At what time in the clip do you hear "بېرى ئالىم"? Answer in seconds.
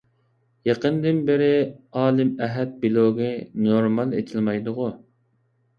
1.27-2.33